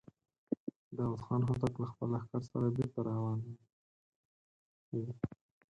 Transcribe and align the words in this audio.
داوود 0.97 1.21
خان 1.25 1.41
هوتک 1.47 1.73
له 1.81 1.87
خپل 1.91 2.07
لښکر 2.13 2.41
سره 2.51 2.67
بېرته 2.77 2.99
را 3.05 3.11
روان 3.17 3.39
و. 3.43 3.45